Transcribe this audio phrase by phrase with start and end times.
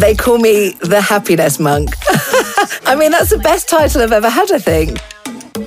[0.00, 1.90] They call me the happiness monk.
[2.86, 4.98] I mean, that's the best title I've ever had, I think.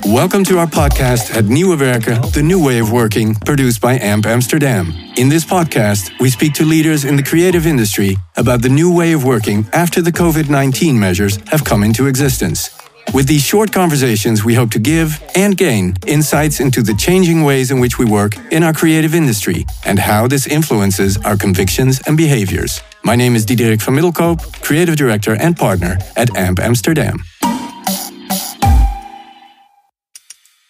[0.08, 4.26] Welcome to our podcast Het Nieuwe Werken, the new way of working, produced by AMP
[4.26, 4.92] Amsterdam.
[5.17, 9.13] In this podcast, we speak to leaders in the creative industry about the new way
[9.13, 12.72] of working after the COVID 19 measures have come into existence.
[13.12, 17.70] With these short conversations, we hope to give and gain insights into the changing ways
[17.70, 22.17] in which we work in our creative industry and how this influences our convictions and
[22.17, 22.81] behaviors.
[23.03, 27.23] My name is Diederik van Middelkoop, creative director and partner at AMP Amsterdam.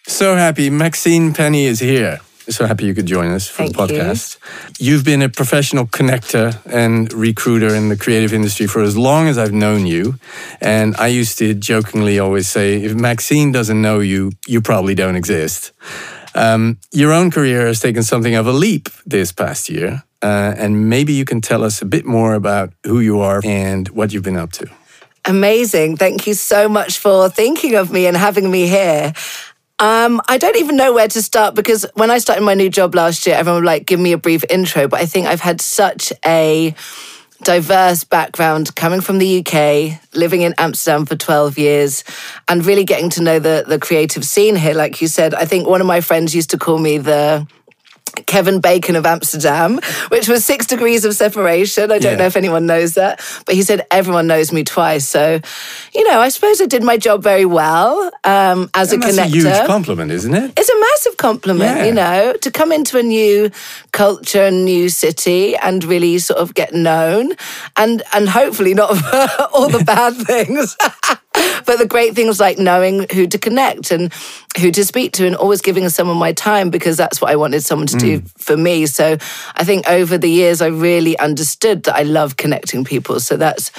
[0.06, 2.20] So happy Maxine Penny is here.
[2.48, 4.38] So happy you could join us for Thank the podcast.
[4.78, 4.92] You.
[4.92, 9.38] You've been a professional connector and recruiter in the creative industry for as long as
[9.38, 10.18] I've known you.
[10.60, 15.16] And I used to jokingly always say, if Maxine doesn't know you, you probably don't
[15.16, 15.72] exist.
[16.34, 20.02] Um, your own career has taken something of a leap this past year.
[20.20, 23.88] Uh, and maybe you can tell us a bit more about who you are and
[23.90, 24.66] what you've been up to.
[25.26, 25.96] Amazing.
[25.96, 29.12] Thank you so much for thinking of me and having me here.
[29.80, 32.94] Um, I don't even know where to start because when I started my new job
[32.94, 35.60] last year, everyone would like give me a brief intro, but I think I've had
[35.60, 36.74] such a
[37.42, 42.04] diverse background coming from the UK, living in Amsterdam for 12 years,
[42.48, 44.74] and really getting to know the the creative scene here.
[44.74, 47.46] Like you said, I think one of my friends used to call me the
[48.26, 51.90] Kevin Bacon of Amsterdam, which was six degrees of separation.
[51.90, 52.18] I don't yeah.
[52.18, 55.06] know if anyone knows that, but he said everyone knows me twice.
[55.06, 55.40] So,
[55.94, 59.16] you know, I suppose I did my job very well um, as and a connector.
[59.16, 60.52] That's a huge compliment, isn't it?
[60.56, 61.84] It's a massive compliment, yeah.
[61.84, 63.50] you know, to come into a new
[63.92, 67.32] culture, new city, and really sort of get known,
[67.76, 68.90] and and hopefully not
[69.52, 70.76] all the bad things.
[71.66, 74.12] but the great things like knowing who to connect and
[74.58, 77.62] who to speak to and always giving someone my time because that's what I wanted
[77.62, 78.00] someone to mm.
[78.00, 78.86] do for me.
[78.86, 79.16] So
[79.54, 83.20] I think over the years I really understood that I love connecting people.
[83.20, 83.70] So that's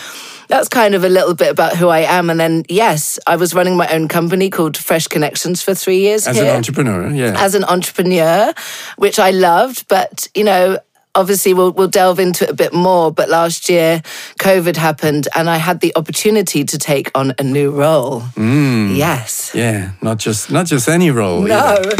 [0.47, 2.30] that's kind of a little bit about who I am.
[2.30, 6.27] And then, yes, I was running my own company called Fresh Connections for three years.
[6.27, 7.33] As here, an entrepreneur, yeah.
[7.37, 8.54] As an entrepreneur,
[8.98, 9.87] which I loved.
[9.87, 10.77] But, you know,
[11.15, 14.02] obviously we'll, we'll delve into it a bit more but last year
[14.39, 18.21] covid happened and i had the opportunity to take on a new role.
[18.36, 18.95] Mm.
[18.98, 19.52] yes.
[19.54, 21.58] Yeah not just not just any role no.
[21.58, 21.95] either.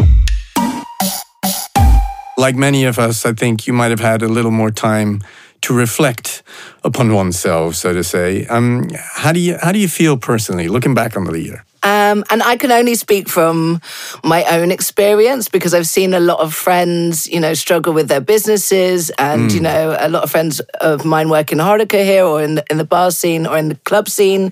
[2.38, 5.22] like many of us i think you might have had a little more time
[5.62, 6.44] to reflect
[6.84, 8.46] upon oneself so to say.
[8.48, 12.26] Um, how do you how do you feel personally looking back on the year um,
[12.32, 13.80] and I can only speak from
[14.24, 18.22] my own experience because I've seen a lot of friends, you know, struggle with their
[18.22, 19.54] businesses, and mm.
[19.54, 22.66] you know, a lot of friends of mine work in Horeca here, or in the,
[22.72, 24.52] in the bar scene, or in the club scene.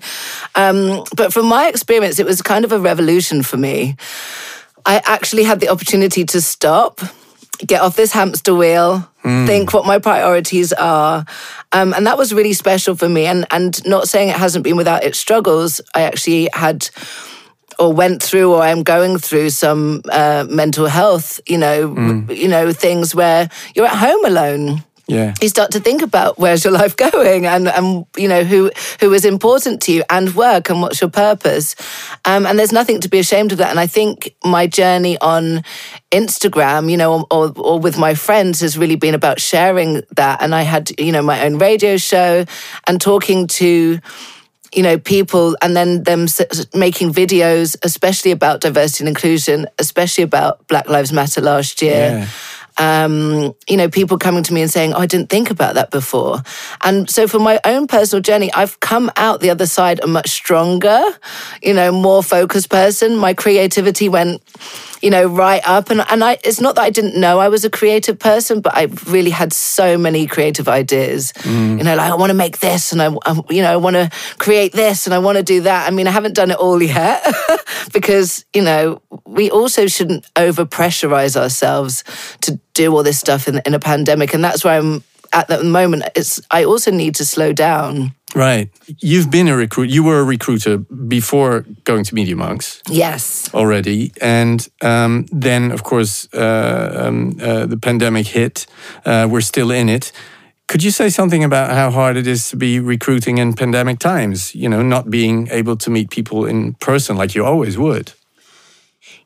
[0.54, 3.96] Um, but from my experience, it was kind of a revolution for me.
[4.86, 7.02] I actually had the opportunity to stop
[7.66, 9.48] get off this hamster wheel, mm.
[9.48, 11.26] think what my priorities are.
[11.72, 13.26] Um, and that was really special for me.
[13.26, 16.90] And, and not saying it hasn't been without its struggles, I actually had
[17.80, 22.36] or went through or I'm going through some uh, mental health, you know, mm.
[22.36, 25.34] you know, things where you're at home alone yeah.
[25.42, 27.46] you start to think about where's your life going?
[27.46, 31.10] and and you know who who is important to you and work and what's your
[31.10, 31.76] purpose.
[32.26, 33.70] Um, and there's nothing to be ashamed of that.
[33.70, 35.64] And i think my journey on
[36.12, 40.42] instagram you know or, or with my friends has really been about sharing that.
[40.42, 42.46] And i had you know my own radio show
[42.88, 44.00] and talking to
[44.74, 46.28] you know people and then them
[46.74, 52.20] making videos especially about diversity and inclusion especially about black lives matter last year.
[52.20, 52.28] Yeah
[52.78, 55.92] um, you know, people coming to me and saying, oh, I didn't think about that
[55.92, 56.42] before.
[56.82, 60.30] And so for my own personal journey, I've come out the other side a much
[60.30, 61.02] stronger,
[61.62, 63.18] you know, more focused person.
[63.18, 64.42] My creativity went,
[65.04, 65.90] you know, right up.
[65.90, 68.74] And, and I, it's not that I didn't know I was a creative person, but
[68.74, 71.34] I really had so many creative ideas.
[71.40, 71.78] Mm.
[71.78, 73.98] You know, like I want to make this and I, I you know, I want
[73.98, 75.88] to create this and I want to do that.
[75.88, 77.22] I mean, I haven't done it all yet
[77.94, 82.06] because, you know, we also shouldn't over pressurize ourselves
[82.42, 84.34] to do all this stuff in, in a pandemic.
[84.34, 85.04] And that's where I'm
[85.34, 86.04] at the moment.
[86.16, 88.14] It's, I also need to slow down.
[88.36, 88.70] Right.
[89.00, 89.90] You've been a recruit.
[89.90, 92.82] You were a recruiter before going to Media Monks.
[92.90, 93.54] Yes.
[93.54, 98.66] Already, and um, then of course uh, um, uh, the pandemic hit.
[99.06, 100.12] Uh, we're still in it.
[100.68, 104.56] Could you say something about how hard it is to be recruiting in pandemic times?
[104.56, 108.14] You know, not being able to meet people in person like you always would.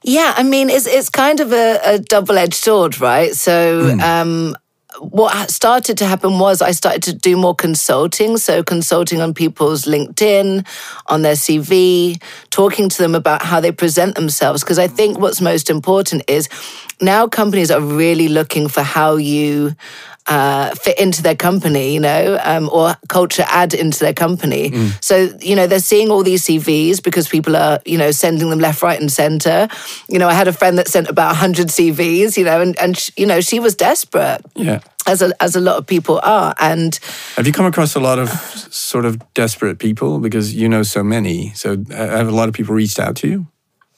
[0.04, 3.34] Yeah, I mean, it's it's kind of a, a double edged sword, right?
[3.34, 3.84] So.
[3.84, 4.02] Mm.
[4.02, 4.58] Um,
[5.00, 8.38] what started to happen was I started to do more consulting.
[8.38, 10.66] So, consulting on people's LinkedIn,
[11.08, 14.64] on their CV, talking to them about how they present themselves.
[14.64, 16.50] Because I think what's most important is
[17.02, 19.76] now companies are really looking for how you
[20.28, 24.72] uh, fit into their company, you know, um, or culture add into their company.
[24.72, 25.04] Mm.
[25.04, 28.60] So, you know, they're seeing all these CVs because people are, you know, sending them
[28.60, 29.70] left, right, and center.
[30.10, 32.98] You know, I had a friend that sent about 100 CVs, you know, and, and
[32.98, 34.42] sh- you know, she was desperate.
[34.56, 34.82] Yeah.
[35.06, 36.54] As a, as a lot of people are.
[36.60, 37.00] And
[37.38, 41.02] Have you come across a lot of sort of desperate people because you know so
[41.02, 41.54] many?
[41.54, 43.48] So uh, have a lot of people reached out to you?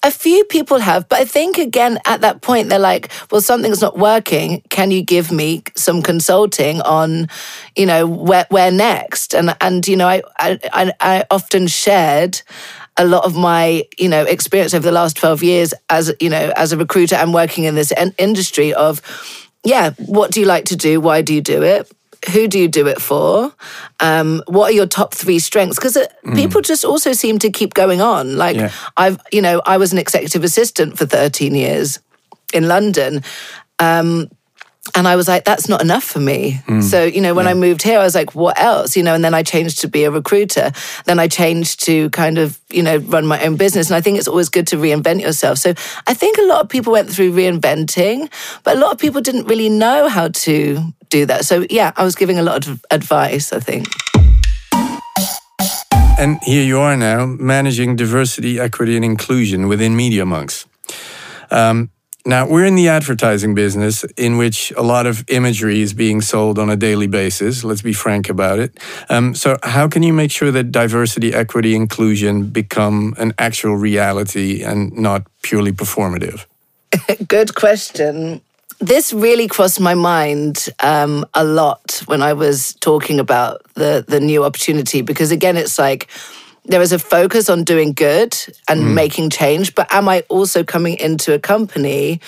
[0.02, 3.82] A few people have, but I think again at that point they're like, well, something's
[3.82, 4.62] not working.
[4.70, 7.28] Can you give me some consulting on,
[7.76, 9.36] you know, where where next?
[9.36, 12.42] And and you know, I I, I often shared
[12.96, 16.52] a lot of my you know experience over the last 12 years as you know
[16.56, 19.02] as a recruiter and working in this in- industry of
[19.64, 21.90] yeah what do you like to do why do you do it
[22.34, 23.54] who do you do it for?
[24.00, 25.78] Um, what are your top three strengths?
[25.78, 25.98] Because
[26.36, 28.36] people just also seem to keep going on.
[28.36, 28.72] Like Yeah.
[28.98, 32.00] I've, you know, I was an executive assistant for 13 years
[32.54, 33.24] in London.
[33.80, 34.30] Um,
[34.96, 36.62] and I was like, that's not enough for me.
[36.82, 38.98] So, you know, when I moved here, I was like, what else?
[38.98, 40.72] You know, and then I changed to be a recruiter.
[41.06, 43.90] Then I changed to kind of, you know, run my own business.
[43.90, 45.58] And I think it's always good to reinvent yourself.
[45.60, 45.74] So
[46.08, 48.32] I think a lot of people went through reinventing,
[48.64, 50.80] but a lot of people didn't really know how to
[51.10, 51.46] do that.
[51.46, 53.88] So, yeah, I was giving a lot of advice, I think.
[56.18, 60.66] And here you are now managing diversity, equity, and inclusion within Media Monks.
[61.52, 61.92] Um,
[62.26, 66.60] now, we're in the advertising business in which a lot of imagery is being sold
[66.60, 67.64] on a daily basis.
[67.64, 68.78] Let's be frank about it.
[69.10, 74.64] Um, so, how can you make sure that diversity, equity, inclusion become an actual reality
[74.64, 76.46] and not purely performative?
[77.28, 78.42] Good question.
[78.80, 84.20] This really crossed my mind um, a lot when I was talking about the the
[84.20, 86.08] new opportunity because again, it's like
[86.70, 88.38] there is a focus on doing good
[88.68, 88.94] and mm.
[88.94, 92.22] making change, but am I also coming into a company?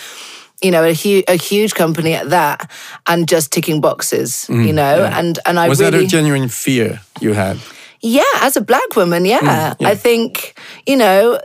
[0.62, 2.70] You know, a, hu- a huge company at that,
[3.08, 4.48] and just ticking boxes.
[4.50, 4.74] you mm.
[4.74, 7.58] know, and and I Was really that a genuine fear you had?
[8.02, 9.74] Yeah, as a black woman, yeah.
[9.80, 11.40] I think you know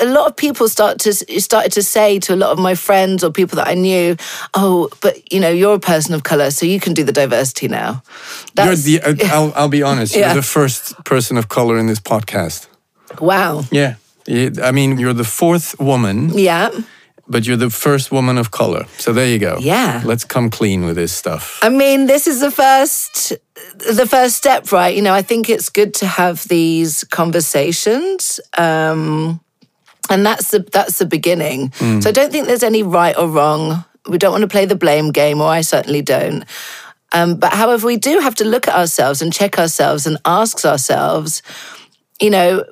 [0.00, 3.22] a lot of people start to started to say to a lot of my friends
[3.24, 4.16] or people that I knew,
[4.54, 7.68] "Oh, but you know, you're a person of color, so you can do the diversity
[7.68, 8.02] now."
[8.56, 10.26] You're the, uh, I'll, I'll be honest, Yeah.
[10.26, 12.66] you're the first person of color in this podcast.
[13.20, 13.64] wow.
[13.70, 13.94] Yeah.
[14.62, 16.70] I mean, you're the fourth woman, Yeah.
[17.32, 18.84] But you're the first woman of color.
[18.98, 19.56] So there you go.
[19.60, 20.02] Yeah.
[20.04, 21.58] Let's come clean with this stuff.
[21.62, 23.32] I mean, this is the first
[23.78, 24.94] the first step, right?
[24.94, 28.38] You know, I think it's good to have these conversations.
[28.56, 29.40] Um
[30.10, 31.72] and that's the that's the beginning.
[31.72, 33.84] So I don't think there's any right or wrong.
[34.08, 36.44] We don't want to play the blame game, or I certainly don't.
[37.12, 40.64] Um, but however, we do have to look at ourselves and check ourselves and ask
[40.64, 41.42] ourselves,
[42.20, 42.64] you know,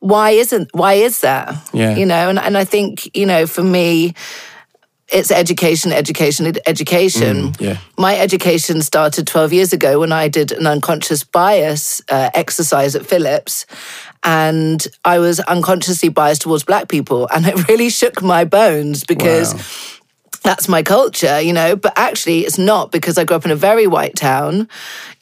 [0.00, 1.54] why isn't why is that?
[1.72, 1.96] Yeah.
[1.96, 4.14] You know, and, and I think, you know, for me,
[5.08, 7.52] it's education, education, ed- education.
[7.60, 7.78] yeah.
[7.96, 13.06] My education started 12 years ago when I did an unconscious bias uh, exercise at
[13.06, 13.66] Philips.
[14.24, 17.28] And I was unconsciously biased towards black people.
[17.32, 19.60] And it really shook my bones because Wow.
[20.46, 23.56] That's my culture, you know, but actually it's not because I grew up in a
[23.56, 24.68] very white town.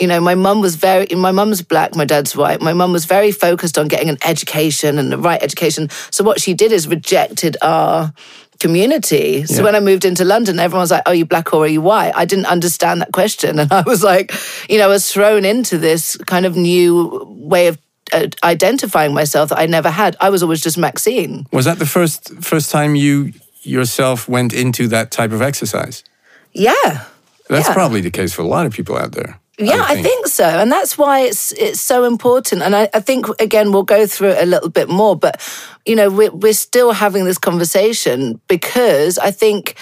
[0.01, 2.61] You know, my mum was very, my mum's black, my dad's white.
[2.61, 5.89] My mum was very focused on getting an education and the right education.
[6.11, 8.13] So what she did is rejected our
[8.61, 9.45] community.
[9.47, 9.63] So Yeah.
[9.65, 12.13] when I moved into London, everyone was like, are you black or are you white?
[12.15, 13.59] I didn't understand that question.
[13.65, 14.33] And I was like,
[14.69, 17.79] you know, I was thrown into this kind of new way of
[18.13, 20.17] uh, identifying myself that I never had.
[20.21, 21.47] I was always just Maxine.
[21.53, 23.33] Was that the first first time you
[23.67, 26.05] yourself went into that type of exercise?
[26.53, 27.05] Yeah.
[27.49, 27.75] That's Yeah.
[27.75, 29.39] probably the case for a lot of people out there.
[29.59, 32.63] Yeah, I think so, and that's why it's it's so important.
[32.63, 35.41] And I, I think again we'll go through it a little bit more, but
[35.87, 39.77] you know we're we're still having this conversation because I think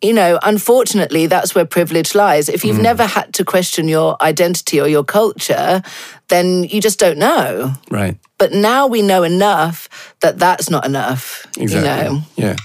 [0.00, 2.48] you know unfortunately that's where privilege lies.
[2.48, 2.82] If you've mm.
[2.82, 5.82] never had to question your identity or your culture,
[6.26, 7.74] then you just don't know.
[7.92, 8.18] Right.
[8.38, 9.88] But now we know enough
[10.20, 11.46] that that's not enough.
[11.56, 11.78] Exactly.
[11.78, 12.22] You know.
[12.34, 12.56] Yeah.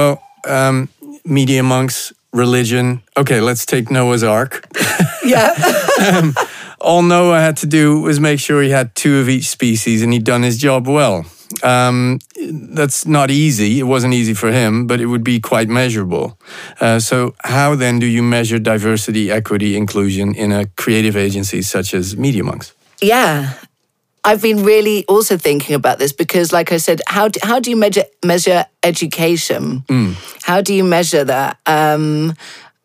[0.00, 0.88] Well, um,
[1.26, 3.02] media monks, religion.
[3.18, 4.66] Okay, let's take Noah's Ark.
[5.22, 5.52] Yeah.
[6.80, 10.14] All Noah had to do was make sure he had two of each species and
[10.14, 11.26] he'd done his job well.
[11.62, 12.20] Um,
[12.74, 13.78] that's not easy.
[13.78, 16.38] It wasn't easy for him, but it would be quite measurable.
[16.80, 21.92] Uh, so, how then do you measure diversity, equity, inclusion in a creative agency such
[21.92, 22.72] as Media Monks?
[23.02, 23.52] Yeah.
[24.22, 27.70] I've been really also thinking about this because, like I said, how do, how do
[27.70, 29.84] you measure measure education?
[30.42, 32.34] How do you measure that um,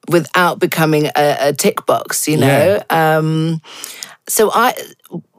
[0.08, 2.28] without becoming a, a tick box?
[2.28, 2.82] You know.
[2.90, 3.62] Um,
[4.28, 4.74] so I,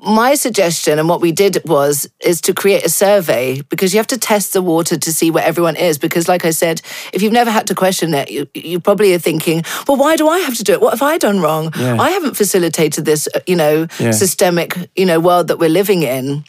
[0.06, 4.06] my suggestion and what we did was is to create a survey because you have
[4.06, 6.80] to test the water to see where everyone is because like i said
[7.12, 10.28] if you've never had to question it you, you probably are thinking well why do
[10.28, 12.00] i have to do it what have i done wrong Yeah.
[12.00, 14.12] i haven't facilitated this uh, you know Yeah.
[14.12, 16.44] systemic you know world that we're living in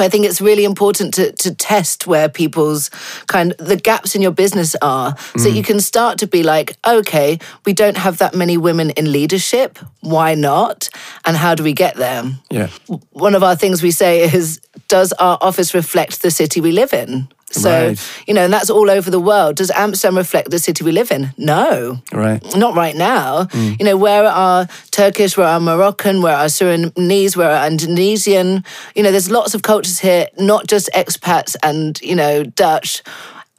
[0.00, 2.90] I think it's really important to, to test where people's
[3.26, 5.54] kind of the gaps in your business are so Mm.
[5.56, 9.78] you can start to be like, okay, we don't have that many women in leadership.
[10.00, 10.88] Why not?
[11.24, 12.24] And how do we get there?
[12.50, 12.68] Yeah.
[13.12, 16.92] One of our things we say is, does our office reflect the city we live
[16.92, 17.28] in?
[17.54, 18.00] So, Right.
[18.26, 19.56] you know, and that's all over the world.
[19.56, 21.32] Does Amsterdam reflect the city we live in?
[21.38, 21.98] No.
[22.12, 22.42] Right.
[22.56, 23.44] Not right now.
[23.44, 23.78] Mm.
[23.78, 28.64] You know, where are Turkish, where are Moroccan, where are Surinamese, where are Indonesian?
[28.96, 33.02] You know, there's lots of cultures here, not just expats and, you know, Dutch.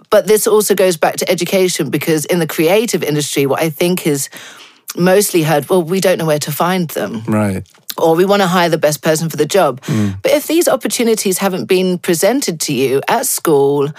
[0.09, 4.05] But this also goes back to education because in the creative industry, what I think
[4.05, 4.29] is
[4.95, 7.63] mostly heard, well, we don't know where to find them Right.
[7.97, 9.81] Or we want to hire the best person for the job.
[10.21, 13.89] But if these opportunities haven't been presented to you at school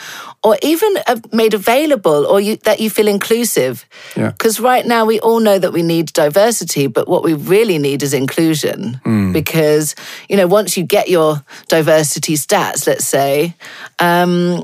[0.42, 0.94] or even
[1.32, 3.86] made available or you, that you feel inclusive,
[4.16, 4.30] Yeah.
[4.30, 8.02] because right now we all know that we need diversity, but what we really need
[8.02, 9.00] is inclusion.
[9.32, 9.94] Because,
[10.28, 13.54] you know, once you get your diversity stats, let's say,
[13.98, 14.62] um,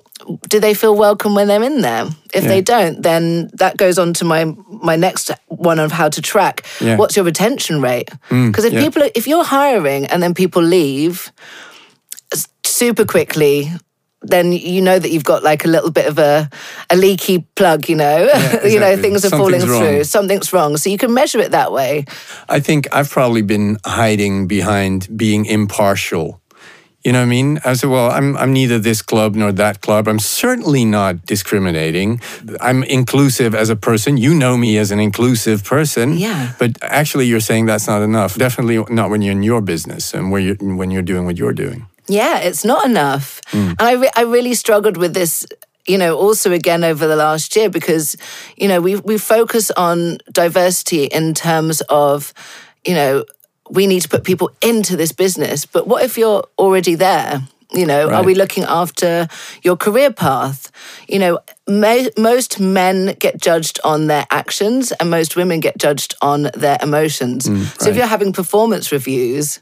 [0.49, 2.07] do they feel welcome when they're in there?
[2.35, 6.21] If they don't, then that goes on to my my next one of how to
[6.23, 6.97] track Yeah.
[6.97, 8.11] what's your retention rate.
[8.31, 8.83] Mm, because if yeah.
[8.83, 11.33] people, if you're hiring and then people leave
[12.64, 13.71] super quickly.
[14.25, 16.49] Then you know that you've got like a little bit of a,
[16.91, 18.31] a leaky plug, you know.
[18.64, 19.81] you know, things are falling wrong.
[19.81, 20.05] through.
[20.05, 20.76] Something's wrong.
[20.76, 22.05] So you can measure it that way.
[22.49, 26.41] I think I've probably been hiding behind being impartial.
[27.04, 27.61] You know what I mean?
[27.64, 30.06] I said, well, I'm, I'm neither this club nor that club.
[30.06, 32.21] I'm certainly not discriminating.
[32.61, 34.16] I'm inclusive as a person.
[34.16, 36.16] You know me as an inclusive person.
[36.16, 36.52] Yeah.
[36.59, 38.37] But actually, you're saying that's not enough.
[38.37, 41.52] Definitely not when you're in your business and where you're, when you're doing what you're
[41.52, 41.87] doing.
[42.06, 43.40] Yeah, it's not enough.
[43.49, 43.71] Hmm.
[43.78, 45.47] And I, re- I really struggled with this,
[45.87, 48.16] you know, also again over the last year because,
[48.56, 52.32] you know, we, we focus on diversity in terms of,
[52.85, 53.25] you know,
[53.73, 55.64] we need to put people into this business.
[55.67, 57.43] But what if you're already there?
[57.75, 59.29] You know, are we looking after
[59.62, 60.71] your career path?
[61.09, 66.14] You know, mo- most men get judged on their actions and most women get judged
[66.21, 67.49] on their emotions.
[67.49, 69.59] Mm, so if you're having performance reviews,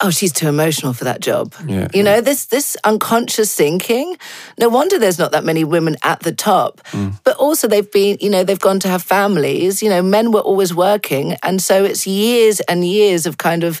[0.00, 1.54] oh, she's too emotional for that job.
[1.66, 4.16] Yeah, you know, this this unconscious thinking.
[4.58, 6.80] No wonder there's not that many women at the top.
[6.92, 7.18] Mm.
[7.24, 9.82] But also they've been, you know, they've gone to have families.
[9.82, 13.80] You know, men were always working, and so it's years and years of kind of,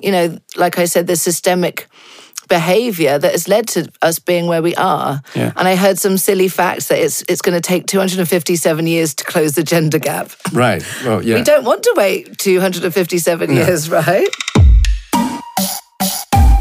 [0.00, 1.88] you know, like I said, the systemic
[2.48, 5.20] behavior that has led to us being where we are.
[5.34, 5.52] Yeah.
[5.56, 9.24] And I heard some silly facts that it's it's going to take 257 years to
[9.24, 10.30] close the gender gap.
[10.52, 10.84] Right.
[11.04, 11.36] Well, yeah.
[11.36, 14.28] We don't want to wait 257 years, right?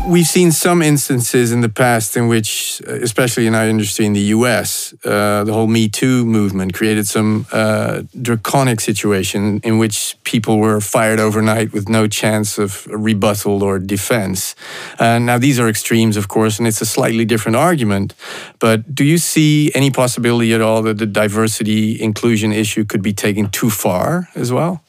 [0.07, 4.27] We've seen some instances in the past in which, especially in our industry in the
[4.37, 10.59] US, uh, the whole Me Too movement created some uh, draconic situation in which people
[10.59, 14.55] were fired overnight with no chance of rebuttal or defense.
[14.99, 18.13] Uh, now, these are extremes, of course, and it's a slightly different argument.
[18.59, 23.13] But do you see any possibility at all that the diversity inclusion issue could be
[23.13, 24.84] taken too far as well?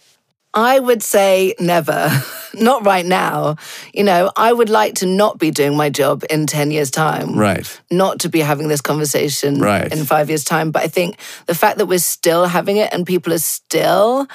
[0.57, 2.11] I would say never.
[2.55, 3.57] Not right now.
[3.93, 7.39] You know, I would like to not be doing my job in 10 years' time.
[7.39, 7.81] Right.
[7.91, 9.93] Not to be having this conversation Right.
[9.93, 10.71] in five years' time.
[10.71, 14.27] But I think the fact that we're still having it and people are still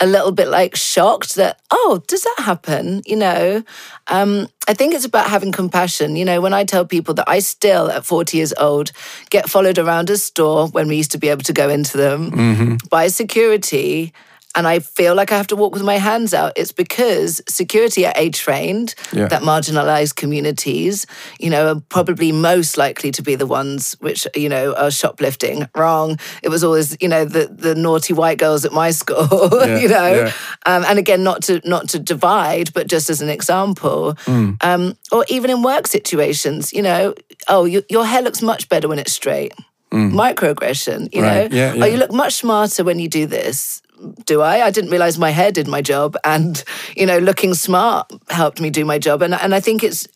[0.00, 3.02] a little bit like shocked that, oh, does that happen?
[3.04, 3.62] You know,
[4.06, 6.16] um, I think it's about having compassion.
[6.16, 8.90] You know, when I tell people that I still, at 40 years old,
[9.28, 12.78] get followed around a store when we used to be able to go into them
[12.88, 14.14] by security
[14.56, 18.06] and I feel like I have to walk with my hands out, it's because security
[18.06, 19.28] are age trained, Yeah.
[19.28, 21.06] that marginalized communities,
[21.38, 25.68] you know, are probably most likely to be the ones which, you know, are shoplifting.
[25.74, 26.18] Wrong.
[26.42, 29.88] It was always, you know, the, the naughty white girls at my school, Yeah, you
[29.88, 30.12] know.
[30.14, 30.32] yeah.
[30.64, 34.14] Um, and again, not to not to divide, but just as an example.
[34.24, 34.56] Mm.
[34.64, 37.14] Um, or even in work situations, you know,
[37.48, 39.52] oh, you, your hair looks much better when it's straight.
[39.90, 41.24] Microaggression, you Mm.
[41.24, 41.56] Right, know.
[41.56, 43.80] yeah, Oh, you look much smarter when you do this.
[44.26, 44.66] Do I?
[44.66, 46.62] I didn't realize my hair did my job, and
[46.96, 49.22] you know, looking smart helped me do my job.
[49.22, 50.06] And and I think it's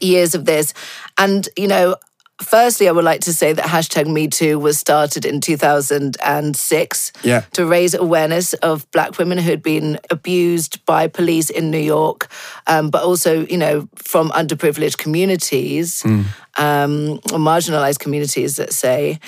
[0.00, 0.72] years of this.
[1.18, 1.96] And you know,
[2.40, 7.42] firstly, I would like to say that hashtag Me Too was started in 2006 Yeah.
[7.52, 12.28] to raise awareness of Black women who had been abused by police in New York,
[12.66, 19.18] um, but also you know from underprivileged communities, um, or marginalized communities, let's say.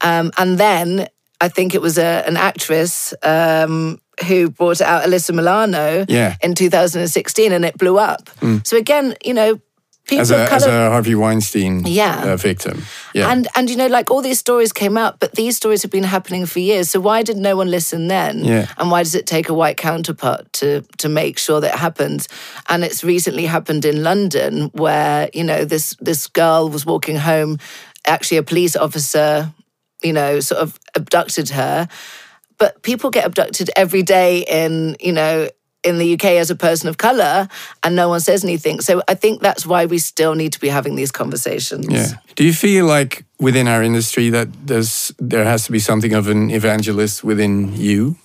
[0.00, 1.06] Um, and then
[1.40, 6.36] I think it was a, an actress um, who brought out Alyssa Milano Yeah.
[6.42, 8.30] in 2016 and it blew up.
[8.64, 9.60] So again, you know,
[10.06, 12.32] people As a, as a Harvey Weinstein Yeah.
[12.32, 12.82] uh, victim.
[13.14, 13.30] Yeah.
[13.30, 16.04] and and you know like all these stories came out but these stories have been
[16.04, 18.66] happening for years so why did no one listen then Yeah.
[18.78, 22.28] and why does it take a white counterpart to to make sure that it happens
[22.68, 27.58] and it's recently happened in london where you know this this girl was walking home
[28.04, 29.52] actually a police officer
[30.02, 31.86] you know sort of abducted her
[32.58, 35.48] but people get abducted every day in you know
[35.84, 37.48] in the UK as a person of color
[37.82, 40.68] and no one says anything so i think that's why we still need to be
[40.68, 42.06] having these conversations Yeah.
[42.34, 46.28] Do you feel like within our industry that there's there has to be something of
[46.28, 48.16] an evangelist within you?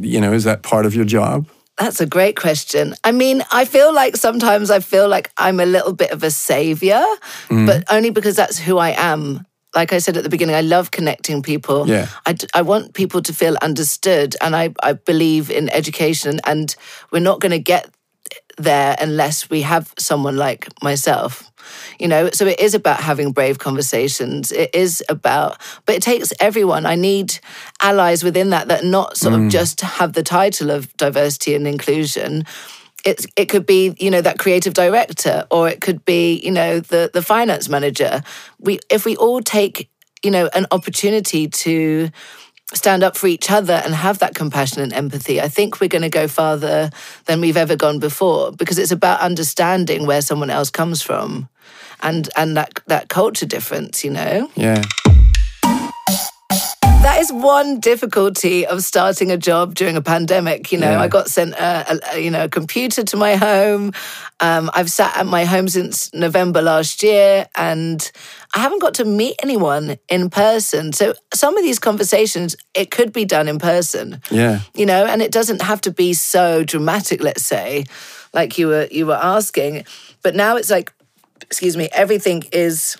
[0.00, 1.46] You know, is that part of your job?
[1.78, 2.94] That's a great question.
[3.04, 6.30] I mean, I feel like sometimes I feel like I'm a little bit of a
[6.30, 7.04] savior,
[7.48, 7.66] mm.
[7.66, 9.46] but only because that's who I am.
[9.74, 11.86] Like I said at the beginning, I love connecting people.
[11.88, 12.08] Yeah.
[12.24, 14.34] I, d- I want people to feel understood.
[14.40, 16.74] And I, I believe in education, and
[17.10, 17.90] we're not going to get
[18.56, 21.50] there unless we have someone like myself.
[21.98, 24.52] You know, so it is about having brave conversations.
[24.52, 26.86] It is about, but it takes everyone.
[26.86, 27.38] I need
[27.80, 29.50] allies within that that not sort of mm.
[29.50, 32.44] just have the title of diversity and inclusion.
[33.08, 36.80] It's, it could be, you know, that creative director, or it could be, you know,
[36.80, 38.22] the the finance manager.
[38.58, 39.90] We, if we all take,
[40.22, 42.10] you know, an opportunity to
[42.74, 46.02] stand up for each other and have that compassion and empathy, I think we're going
[46.02, 46.90] to go farther
[47.24, 51.48] than we've ever gone before because it's about understanding where someone else comes from
[52.02, 54.50] and and that that culture difference, you know.
[54.54, 54.82] Yeah.
[57.02, 60.72] That is one difficulty of starting a job during a pandemic.
[60.72, 61.00] You know, Yeah.
[61.00, 63.92] I got sent a, a, you know a computer to my home.
[64.40, 68.10] Um, I've sat at my home since November last year, and
[68.54, 70.92] I haven't got to meet anyone in person.
[70.92, 74.20] So some of these conversations, it could be done in person.
[74.30, 74.60] Yeah.
[74.74, 77.22] You know, and it doesn't have to be so dramatic.
[77.22, 77.84] Let's say,
[78.32, 79.84] like you were you were asking,
[80.22, 80.92] but now it's like,
[81.42, 82.96] excuse me, everything is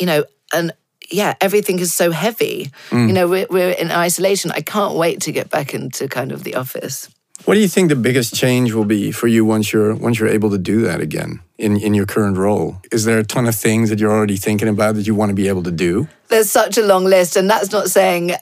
[0.00, 0.72] you know, and
[1.14, 2.70] yeah, everything is so heavy.
[2.90, 3.06] Mm.
[3.08, 4.50] You know, we're, we're in isolation.
[4.50, 7.08] I can't wait to get back into kind of the office.
[7.44, 10.28] What do you think the biggest change will be for you once you're once you're
[10.28, 12.76] able to do that again in in your current role?
[12.90, 15.34] Is there a ton of things that you're already thinking about that you want to
[15.34, 16.08] be able to do?
[16.28, 18.32] There's such a long list, and that's not saying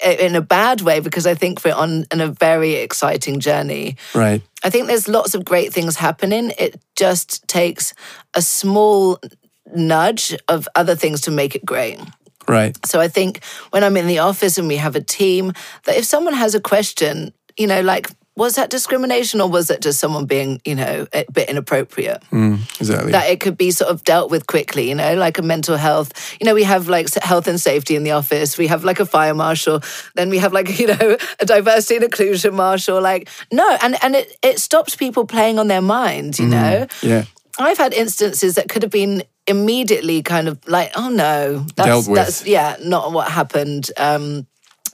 [0.00, 3.96] in a bad way because I think we're on, on a very exciting journey.
[4.14, 4.42] Right.
[4.62, 6.52] I think there's lots of great things happening.
[6.58, 7.94] It just takes
[8.34, 9.18] a small
[9.74, 12.00] nudge of other things to make it great.
[12.48, 12.76] Right.
[12.86, 15.52] So I think when I'm in the office and we have a team,
[15.84, 18.08] that if someone has a question, you know, like,
[18.38, 22.22] was that discrimination or was that just someone being, you know, a bit inappropriate?
[22.30, 23.10] Mm, exactly.
[23.10, 26.36] That it could be sort of dealt with quickly, you know, like a mental health.
[26.40, 28.56] You know, we have like health and safety in the office.
[28.56, 29.80] We have like a fire marshal.
[30.14, 33.02] Then we have like, you know, a diversity and inclusion marshal.
[33.02, 36.86] Like, no, and, and it, it stops people playing on their mind, you mm, know?
[37.02, 37.24] yeah.
[37.58, 42.08] I've had instances that could have been immediately kind of like, oh no, that's, Dealt
[42.08, 42.16] with.
[42.16, 43.90] that's yeah, not what happened.
[43.96, 44.46] Um,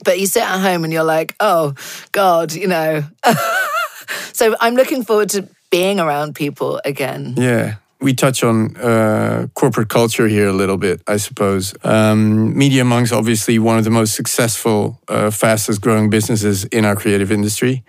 [0.03, 1.73] but you sit at home and you're like, oh
[2.11, 3.03] God, you know.
[4.33, 7.35] so I'm looking forward to being around people again.
[7.37, 7.75] Yeah.
[8.01, 11.73] We touch on uh, corporate culture here a little bit, I suppose.
[11.83, 16.95] Um, Media Monk's obviously one of the most successful, uh, fastest growing businesses in our
[16.95, 17.83] creative industry.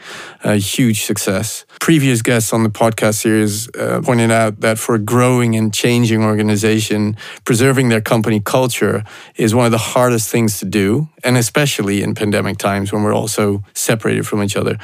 [0.44, 1.66] A huge success.
[1.80, 6.22] Previous guests on the podcast series uh, pointed out that for a growing and changing
[6.22, 9.02] organization, preserving their company culture
[9.34, 13.14] is one of the hardest things to do, and especially in pandemic times when we're
[13.14, 14.78] also separated from each other.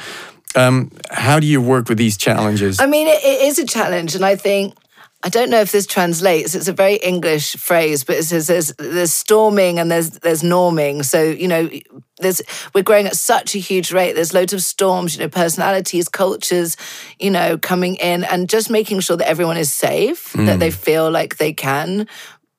[0.55, 2.79] Um, how do you work with these challenges?
[2.79, 4.75] I mean, it, it is a challenge, and I think
[5.25, 6.53] I don't know if this translates.
[6.53, 11.05] It's a very English phrase, but it says there's there's storming and there's there's norming.
[11.05, 11.69] So you know,
[12.19, 12.41] there's
[12.75, 14.13] we're growing at such a huge rate.
[14.13, 16.75] There's loads of storms, you know, personalities, cultures,
[17.19, 21.09] you know, coming in, and just making sure that everyone is safe, that they feel
[21.09, 22.05] like they can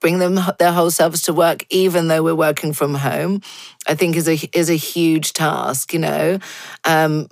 [0.00, 3.42] bring them their whole selves to work, even though we're working from home.
[3.86, 5.92] I think is a is a huge task.
[5.92, 6.38] You know.
[6.84, 7.28] Um,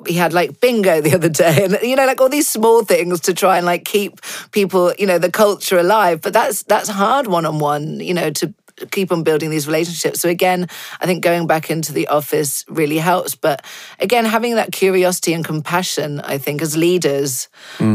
[0.00, 3.20] we had like bingo the other day and you know like all these small things
[3.20, 4.20] to try and like keep
[4.52, 8.30] people you know the culture alive but that's that's hard one on one you know
[8.30, 8.52] to
[8.90, 10.20] keep on building these relationships.
[10.20, 10.66] So again
[11.00, 13.64] i think going back into the office really helps but
[14.00, 17.48] again having that curiosity and compassion i think as leaders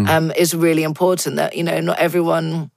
[0.08, 2.72] um, is really important that you know not everyone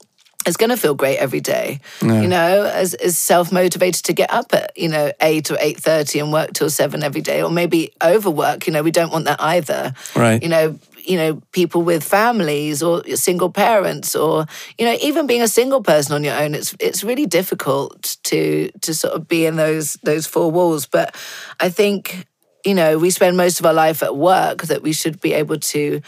[0.45, 1.79] is going to feel great every day.
[2.21, 5.79] You know, as, is self motivated to get up at you know eight or eight
[5.79, 8.67] thirty and work till seven every day, or maybe overwork.
[8.67, 9.93] You know, we don't want that either.
[10.15, 10.41] Right.
[10.41, 14.45] You know, you know, people with families or single parents or,
[14.77, 18.71] you know, even being a single person on your own, it's it's really difficult to
[18.81, 20.85] to sort of be in those those four walls.
[20.85, 21.15] But
[21.59, 22.25] I think,
[22.65, 25.59] you know, we spend most of our life at work that we should be able
[25.59, 26.01] to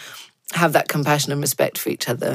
[0.52, 2.34] have that compassion and respect for each other.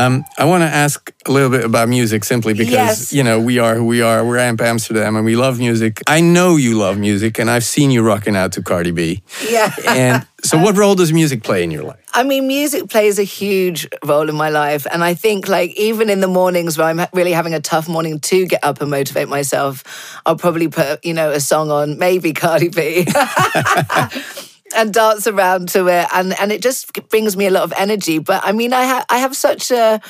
[0.00, 3.12] Um, I want to ask a little bit about music simply because, Yes.
[3.12, 4.24] you know, we are who we are.
[4.24, 6.00] We're Amp Amsterdam and we love music.
[6.06, 9.22] I know you love music and I've seen you rocking out to Cardi B.
[9.48, 9.74] Yeah.
[9.86, 11.98] And so, what role does music play in your life?
[12.14, 14.86] I mean, music plays a huge role in my life.
[14.90, 18.20] And I think, like, even in the mornings where I'm really having a tough morning
[18.20, 19.84] to get up and motivate myself,
[20.24, 23.06] I'll probably put, you know, a song on, maybe Cardi B.
[24.74, 28.18] and dance around to it and and it just brings me a lot of energy
[28.18, 30.00] but i mean i ha- i have such a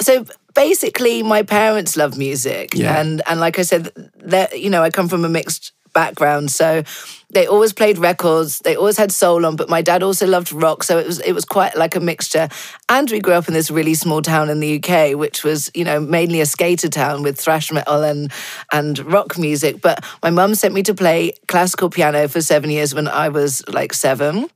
[0.00, 3.00] so basically my parents love music Yeah.
[3.00, 3.90] and and like i said
[4.24, 6.50] that you know i come from a mixed background.
[6.50, 6.82] So
[7.30, 8.58] they always played records.
[8.58, 10.82] They always had soul on but my dad also loved rock.
[10.82, 12.48] So it was it was quite like a mixture.
[12.88, 15.84] And we grew up in this really small town in the UK which was you
[15.84, 18.30] know mainly a skater town with thrash metal and
[18.72, 19.80] and rock music.
[19.80, 23.62] But my mum sent me to play classical piano for 7 years when I was
[23.68, 24.48] like 7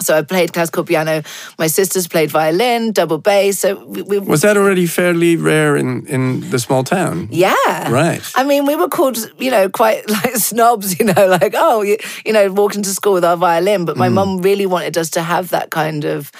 [0.00, 1.22] so I played classical piano.
[1.58, 3.58] My sisters played violin, double bass.
[3.60, 7.28] So we, we Was that already fairly rare in, in the small town?
[7.30, 7.54] yeah.
[7.90, 8.22] Right.
[8.34, 11.96] I mean, we were called, you know, quite like snobs, you know, like, oh, you,
[12.24, 13.84] you know, walking to school with our violin.
[13.84, 16.30] But my mum really wanted us to have that kind of,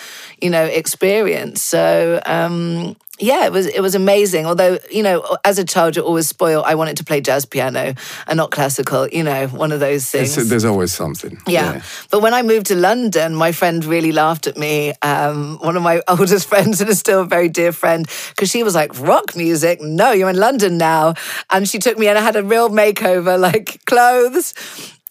[0.41, 1.63] you know, experience.
[1.63, 4.47] So, um, yeah, it was it was amazing.
[4.47, 6.65] Although, you know, as a child, you're always spoiled.
[6.67, 7.95] I wanted to play jazz piano
[8.27, 10.33] and not classical, you know, one of those things.
[10.37, 11.39] It's- there's always something.
[11.47, 11.83] Yeah.
[12.11, 14.95] But when I moved to London, my friend really laughed at me.
[15.03, 18.63] Um, one of my oldest friends, and is still a very dear friend, because she
[18.63, 19.81] was like, rock music?
[19.81, 21.15] No, you're in London now.
[21.51, 24.55] And she took me and I had a real makeover, like clothes.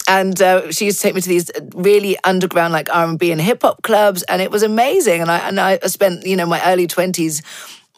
[0.08, 3.32] And uh, she used to take me to these really underground, like R and B
[3.32, 5.22] and hip hop clubs, and it was amazing.
[5.22, 7.44] And I and I spent, you know, my early twenties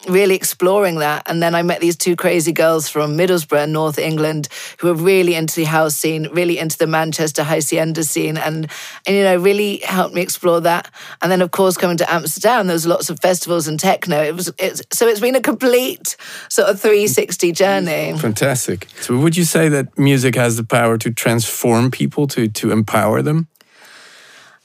[0.08, 1.22] really exploring that.
[1.26, 5.34] And then I met these two crazy girls from Middlesbrough, North England, who were really
[5.34, 8.70] into the house scene, really into the Manchester Hacienda scene, and
[9.06, 10.90] and you know really helped me explore that.
[11.20, 14.22] And then of course coming to Amsterdam, there was lots of festivals and techno.
[14.22, 16.16] It was it's so it's been a complete
[16.48, 18.18] sort of 360 journey.
[18.18, 18.88] Fantastic.
[19.00, 23.22] So, would you say that music has the power to transform people, to, to empower
[23.22, 23.48] them?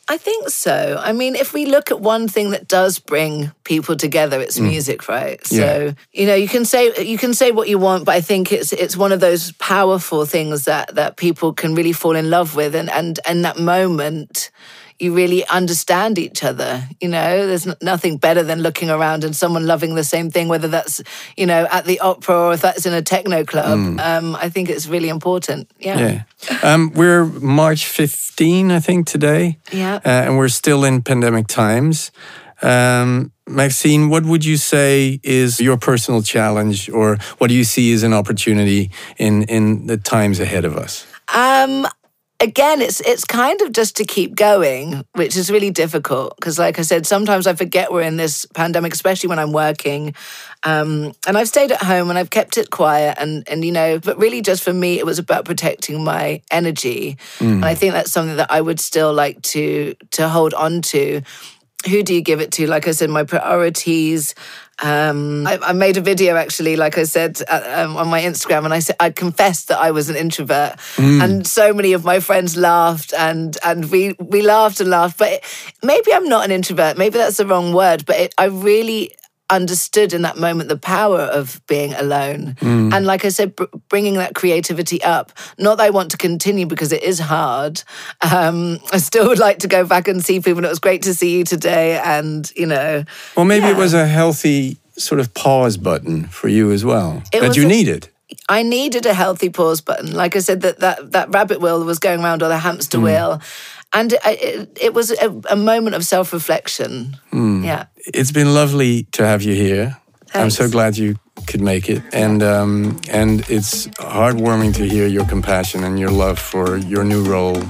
[0.09, 0.97] I think so.
[0.99, 4.69] I mean, if we look at one thing that does bring people together, it's mm.
[4.69, 5.39] music, right?
[5.51, 5.59] Yeah.
[5.59, 8.51] So you know, you can say you can say what you want, but I think
[8.53, 12.55] it's it's one of those powerful things that that people can really fall in love
[12.55, 14.49] with, and and and that moment.
[14.99, 16.83] You really understand each other.
[16.99, 20.47] You know, there's n- nothing better than looking around and someone loving the same thing,
[20.47, 21.01] whether that's,
[21.35, 23.99] you know, at the opera or if that's in a techno club.
[23.99, 25.69] Um, I think it's really important.
[25.79, 25.99] Yeah.
[26.49, 26.57] Yeah.
[26.63, 29.59] Um, we're March 15, I think, today.
[29.71, 29.95] Yeah.
[29.95, 32.11] Uh, and we're still in pandemic times.
[32.61, 37.93] Um, Maxine, what would you say is your personal challenge, or what do you see
[37.93, 41.05] as an opportunity in, in the times ahead of us?
[41.33, 41.87] Um,
[42.39, 46.79] again, it's it's kind of just to keep going, which is really difficult because, like
[46.79, 50.13] I said, sometimes I forget we're in this pandemic, especially when I'm working.
[50.63, 53.99] Um, and I've stayed at home and I've kept it quiet, and and you know,
[53.99, 58.11] but really, just for me, it was about protecting my energy, and I think that's
[58.11, 61.21] something that I would still like to to hold on to.
[61.85, 62.65] Who do you give it to?
[62.67, 64.33] Like I said, my priorities.
[64.79, 68.65] Um, I, I made a video actually, like I said, uh, um, on my Instagram,
[68.65, 70.75] and I said I confessed that I was an introvert,
[71.21, 75.17] and so many of my friends laughed, and and we we laughed and laughed.
[75.17, 75.43] But it,
[75.83, 76.97] maybe I'm not an introvert.
[76.97, 78.05] Maybe that's the wrong word.
[78.05, 79.15] But it, I really
[79.49, 84.15] understood in that moment the power of being alone, and like I said, br- bringing
[84.15, 85.31] that creativity up.
[85.57, 87.81] Not that I want to continue because it is hard.
[88.31, 91.03] Um, I still would like to go back and see people, and it was great
[91.03, 91.99] to see you today.
[92.03, 93.03] And you know,
[93.35, 97.41] Well, maybe it was a healthy sort of pause button for you as well It
[97.41, 98.09] that you a- needed.
[98.49, 100.13] I needed a healthy pause button.
[100.13, 103.41] Like I said, that that, that rabbit wheel was going around or the hamster wheel.
[103.93, 107.17] And it, it, it was a, a moment of self reflection.
[107.31, 107.85] Yeah.
[108.13, 109.97] It's been lovely to have you here.
[110.33, 111.15] I'm so glad you
[111.47, 116.37] could make it, and um, and it's heartwarming to hear your compassion and your love
[116.37, 117.63] for your new role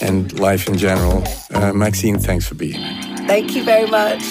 [0.00, 1.22] and life in general.
[1.54, 3.16] Uh, Maxine, thanks for being here.
[3.26, 4.22] Thank you very much.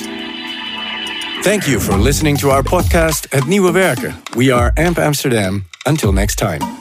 [1.43, 4.15] Thank you for listening to our podcast Het Nieuwe Werken.
[4.36, 5.65] We are AMP Amsterdam.
[5.86, 6.81] Until next time.